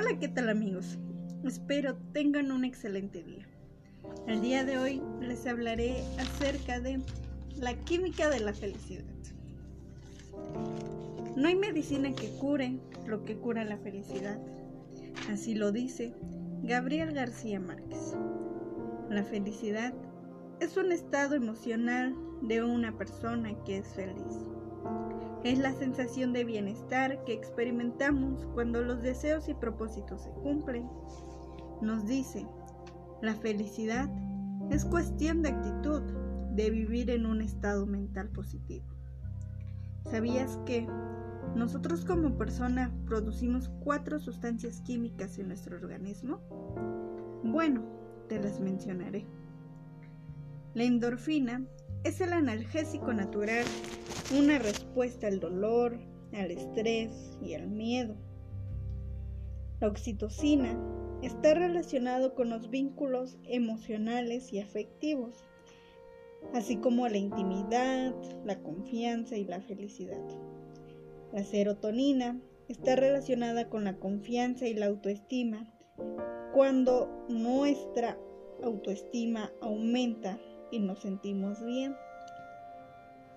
[0.00, 0.96] Hola, ¿qué tal amigos?
[1.42, 3.44] Espero tengan un excelente día.
[4.28, 7.00] El día de hoy les hablaré acerca de
[7.56, 9.02] la química de la felicidad.
[11.34, 14.38] No hay medicina que cure lo que cura la felicidad.
[15.32, 16.14] Así lo dice
[16.62, 18.14] Gabriel García Márquez.
[19.10, 19.92] La felicidad
[20.60, 24.46] es un estado emocional de una persona que es feliz.
[25.44, 30.88] Es la sensación de bienestar que experimentamos cuando los deseos y propósitos se cumplen.
[31.80, 32.46] Nos dice,
[33.22, 34.10] la felicidad
[34.70, 36.02] es cuestión de actitud,
[36.52, 38.84] de vivir en un estado mental positivo.
[40.10, 40.88] ¿Sabías que
[41.54, 46.40] nosotros como persona producimos cuatro sustancias químicas en nuestro organismo?
[47.44, 47.84] Bueno,
[48.28, 49.24] te las mencionaré.
[50.74, 51.64] La endorfina
[52.04, 53.64] es el analgésico natural,
[54.36, 55.98] una respuesta al dolor,
[56.32, 58.16] al estrés y al miedo.
[59.80, 60.76] La oxitocina
[61.22, 65.44] está relacionado con los vínculos emocionales y afectivos,
[66.54, 68.14] así como la intimidad,
[68.44, 70.22] la confianza y la felicidad.
[71.32, 75.72] La serotonina está relacionada con la confianza y la autoestima.
[76.54, 78.18] Cuando nuestra
[78.62, 80.38] autoestima aumenta,
[80.70, 81.94] y nos sentimos bien.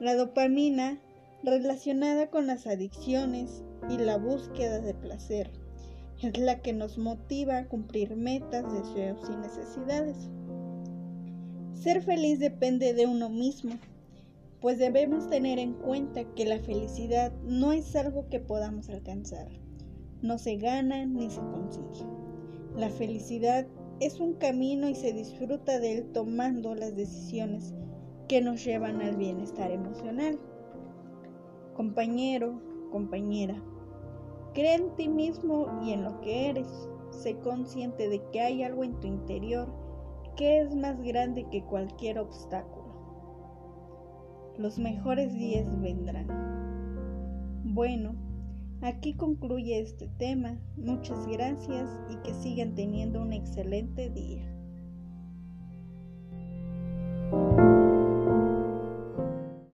[0.00, 0.98] La dopamina
[1.42, 5.50] relacionada con las adicciones y la búsqueda de placer
[6.22, 10.16] es la que nos motiva a cumplir metas, deseos y necesidades.
[11.74, 13.74] Ser feliz depende de uno mismo,
[14.60, 19.48] pues debemos tener en cuenta que la felicidad no es algo que podamos alcanzar,
[20.22, 22.06] no se gana ni se consigue.
[22.74, 23.66] La felicidad
[24.00, 27.74] es un camino y se disfruta de él tomando las decisiones
[28.28, 30.38] que nos llevan al bienestar emocional.
[31.74, 33.62] Compañero, compañera,
[34.52, 36.88] cree en ti mismo y en lo que eres.
[37.10, 39.72] Sé consciente de que hay algo en tu interior
[40.36, 42.84] que es más grande que cualquier obstáculo.
[44.58, 46.26] Los mejores días vendrán.
[47.64, 48.14] Bueno,
[48.84, 50.58] Aquí concluye este tema.
[50.76, 54.53] Muchas gracias y que sigan teniendo un excelente día.